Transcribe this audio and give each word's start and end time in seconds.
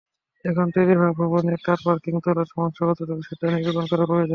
এখন 0.45 0.67
তৈরি 0.75 0.93
হওয়া 0.95 1.13
ভবনে 1.21 1.53
কারপার্কিং 1.65 2.13
তলার 2.23 2.47
সমস্যা 2.53 2.83
কতটুকু, 2.89 3.21
সেটা 3.21 3.45
নিরূপণ 3.53 3.85
করা 3.91 4.05
প্রয়োজন। 4.05 4.29